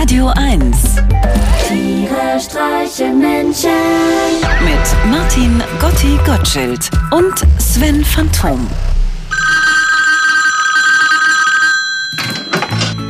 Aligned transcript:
Radio 0.00 0.32
1 0.34 0.96
Tiere 1.68 2.40
streichen 2.40 3.18
Menschen. 3.18 3.68
mit 4.64 5.12
Martin 5.12 5.62
Gotti 5.78 6.18
Gottschild 6.24 6.88
und 7.10 7.34
Sven 7.60 8.02
Phantom. 8.02 8.66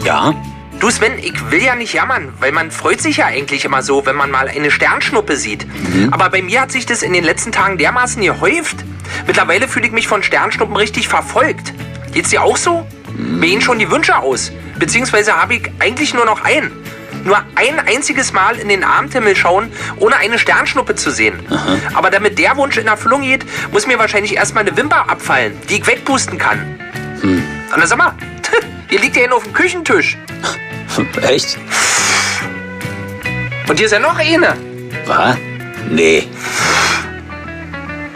Ja? 0.05 0.35
Du 0.81 0.91
Sven, 0.91 1.13
ich 1.21 1.53
will 1.53 1.63
ja 1.63 1.77
nicht 1.77 1.93
jammern, 1.93 2.33
weil 2.41 2.51
man 2.51 2.73
freut 2.73 3.01
sich 3.01 3.19
ja 3.19 3.27
eigentlich 3.27 3.65
immer 3.65 3.85
so, 3.85 4.05
wenn 4.05 4.17
man 4.17 4.33
mal 4.33 4.49
eine 4.49 4.73
Sternschnuppe 4.73 5.37
sieht. 5.37 5.69
Aber 6.11 6.29
bei 6.29 6.43
mir 6.43 6.61
hat 6.61 6.73
sich 6.73 6.87
das 6.87 7.03
in 7.03 7.13
den 7.13 7.23
letzten 7.23 7.53
Tagen 7.53 7.79
dermaßen 7.79 8.21
gehäuft. 8.21 8.79
Mittlerweile 9.29 9.69
fühle 9.69 9.87
ich 9.87 9.93
mich 9.93 10.09
von 10.09 10.25
Sternschnuppen 10.25 10.75
richtig 10.75 11.07
verfolgt. 11.07 11.73
Geht's 12.13 12.31
dir 12.31 12.43
auch 12.43 12.57
so? 12.57 12.85
Mir 13.17 13.49
gehen 13.49 13.61
schon 13.61 13.79
die 13.79 13.93
Wünsche 13.93 14.19
aus. 14.19 14.51
Beziehungsweise 14.77 15.37
habe 15.37 15.55
ich 15.55 15.71
eigentlich 15.79 16.15
nur 16.15 16.25
noch 16.25 16.43
einen. 16.43 16.80
Nur 17.25 17.39
ein 17.55 17.79
einziges 17.79 18.33
Mal 18.33 18.57
in 18.57 18.69
den 18.69 18.85
Abendhimmel 18.85 19.37
schauen, 19.37 19.73
ohne 19.99 20.17
eine 20.17 20.39
Sternschnuppe 20.39 20.95
zu 20.95 21.11
sehen. 21.11 21.39
Aber 21.95 22.11
damit 22.11 22.39
der 22.39 22.57
Wunsch 22.57 22.77
in 22.77 22.87
Erfüllung 22.87 23.23
geht, 23.23 23.45
muss 23.73 23.87
mir 23.87 23.99
wahrscheinlich 23.99 24.37
erstmal 24.37 24.67
eine 24.67 24.77
Wimper 24.77 25.09
abfallen, 25.09 25.57
die 25.69 25.79
ich 25.79 25.87
wegpusten 25.87 26.39
kann. 26.39 26.79
Und 27.23 27.81
dann 27.81 27.87
sag 27.87 27.99
mal, 27.99 28.15
hier 28.89 29.01
liegt 29.01 29.17
ja 29.17 29.23
hin 29.23 29.33
auf 29.33 29.45
dem 29.45 29.53
Küchentisch. 29.53 30.17
Echt? 31.23 31.59
Und 33.69 33.77
hier 33.77 33.87
ist 33.87 33.93
ja 33.93 34.01
noch 34.01 34.19
eine. 34.19 34.57
Was? 35.07 35.37
Nee. 35.89 36.29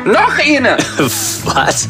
Noch 0.04 0.38
eine. 0.38 0.76
Was? 1.44 1.88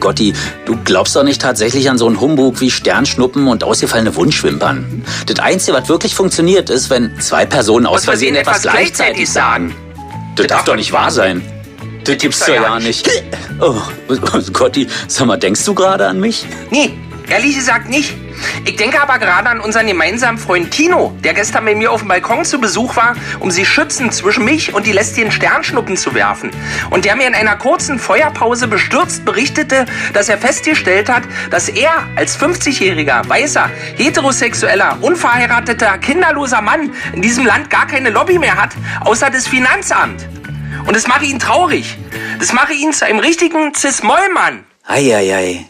Gotti, 0.00 0.34
du 0.64 0.76
glaubst 0.84 1.16
doch 1.16 1.22
nicht 1.22 1.40
tatsächlich 1.40 1.90
an 1.90 1.98
so 1.98 2.06
einen 2.06 2.20
Humbug 2.20 2.60
wie 2.60 2.70
Sternschnuppen 2.70 3.48
und 3.48 3.64
ausgefallene 3.64 4.14
Wunschwimpern. 4.14 5.04
Das 5.26 5.38
Einzige, 5.38 5.76
was 5.76 5.88
wirklich 5.88 6.14
funktioniert, 6.14 6.70
ist, 6.70 6.90
wenn 6.90 7.18
zwei 7.20 7.46
Personen 7.46 7.86
aus 7.86 8.04
Versehen 8.04 8.34
etwas 8.34 8.62
gleichzeitig 8.62 9.30
sagen. 9.30 9.74
Das 10.36 10.46
darf 10.48 10.64
doch 10.64 10.76
nicht 10.76 10.92
wahr 10.92 11.10
sein. 11.10 11.42
Das 12.04 12.18
gibt's 12.18 12.40
doch 12.40 12.54
ja 12.54 12.78
nicht. 12.78 13.10
Oh, 13.60 13.74
Gotti, 14.52 14.86
sag 15.08 15.26
mal, 15.26 15.36
denkst 15.36 15.64
du 15.64 15.74
gerade 15.74 16.06
an 16.06 16.20
mich? 16.20 16.44
Nee, 16.70 16.92
ehrlich 17.28 17.56
gesagt 17.56 17.88
nicht. 17.88 18.16
Ich 18.64 18.76
denke 18.76 19.00
aber 19.00 19.18
gerade 19.18 19.48
an 19.48 19.60
unseren 19.60 19.86
gemeinsamen 19.86 20.38
Freund 20.38 20.70
Tino, 20.70 21.16
der 21.24 21.34
gestern 21.34 21.64
bei 21.64 21.74
mir 21.74 21.90
auf 21.92 22.00
dem 22.00 22.08
Balkon 22.08 22.44
zu 22.44 22.60
Besuch 22.60 22.96
war, 22.96 23.14
um 23.40 23.50
sie 23.50 23.64
schützend 23.64 24.14
zwischen 24.14 24.44
mich 24.44 24.74
und 24.74 24.86
die 24.86 24.92
lästigen 24.92 25.30
Sternschnuppen 25.30 25.96
zu 25.96 26.14
werfen. 26.14 26.50
Und 26.90 27.04
der 27.04 27.16
mir 27.16 27.26
in 27.26 27.34
einer 27.34 27.56
kurzen 27.56 27.98
Feuerpause 27.98 28.68
bestürzt 28.68 29.24
berichtete, 29.24 29.86
dass 30.12 30.28
er 30.28 30.38
festgestellt 30.38 31.08
hat, 31.08 31.22
dass 31.50 31.68
er 31.68 31.92
als 32.16 32.38
50-jähriger, 32.38 33.28
weißer, 33.28 33.70
heterosexueller, 33.96 34.98
unverheirateter, 35.00 35.98
kinderloser 35.98 36.60
Mann 36.60 36.92
in 37.12 37.22
diesem 37.22 37.46
Land 37.46 37.70
gar 37.70 37.86
keine 37.86 38.10
Lobby 38.10 38.38
mehr 38.38 38.60
hat, 38.60 38.70
außer 39.00 39.30
das 39.30 39.46
Finanzamt. 39.46 40.26
Und 40.86 40.94
das 40.94 41.06
mache 41.06 41.24
ihn 41.24 41.38
traurig. 41.38 41.96
Das 42.38 42.52
mache 42.52 42.74
ihn 42.74 42.92
zu 42.92 43.06
einem 43.06 43.18
richtigen 43.18 43.74
Cis-Moll-Mann. 43.74 44.64
Eieiei. 44.84 45.66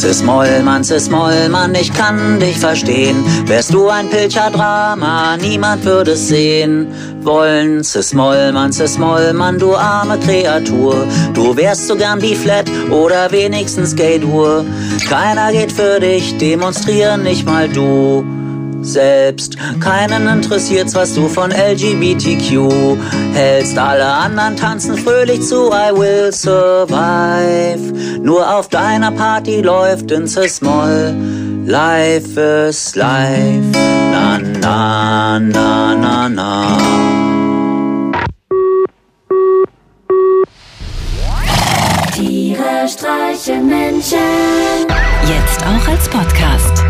Cis-Mollmann, 0.00 0.82
Cis-Mollmann, 0.82 1.74
ich 1.74 1.92
kann 1.92 2.40
dich 2.40 2.56
verstehen. 2.56 3.22
Wärst 3.44 3.74
du 3.74 3.90
ein 3.90 4.08
Pilcher-Drama, 4.08 5.36
niemand 5.36 5.84
würde 5.84 6.12
es 6.12 6.28
sehen 6.28 6.86
wollen. 7.20 7.84
Cis-Mollmann, 7.84 8.72
Cis-Mollmann, 8.72 9.58
du 9.58 9.76
arme 9.76 10.18
Kreatur. 10.18 11.06
Du 11.34 11.54
wärst 11.54 11.86
so 11.86 11.96
gern 11.96 12.22
wie 12.22 12.34
Flat 12.34 12.64
oder 12.88 13.30
wenigstens 13.30 13.94
Gay-Dur. 13.94 14.64
Keiner 15.06 15.52
geht 15.52 15.70
für 15.70 16.00
dich, 16.00 16.38
demonstrieren 16.38 17.22
nicht 17.22 17.44
mal 17.44 17.68
du 17.68 18.24
selbst. 18.82 19.56
Keinen 19.80 20.28
interessiert's, 20.28 20.94
was 20.94 21.14
du 21.14 21.28
von 21.28 21.50
LGBTQ 21.50 22.96
hältst. 23.34 23.78
Alle 23.78 24.06
anderen 24.06 24.56
tanzen 24.56 24.96
fröhlich 24.96 25.42
zu 25.42 25.70
I 25.70 25.92
Will 25.94 26.32
Survive. 26.32 28.20
Nur 28.22 28.56
auf 28.56 28.68
deiner 28.68 29.12
Party 29.12 29.60
läuft 29.60 30.10
in 30.10 30.26
Cis-Moll. 30.26 31.14
Life 31.66 32.40
is 32.40 32.96
life. 32.96 33.62
Na, 34.10 34.38
na, 34.38 35.38
na, 35.38 35.94
na, 35.94 36.28
na. 36.28 36.78
Tiere 42.14 42.88
streichen 42.88 43.68
Menschen. 43.68 44.18
Jetzt 45.26 45.62
auch 45.62 45.88
als 45.88 46.08
Podcast. 46.08 46.89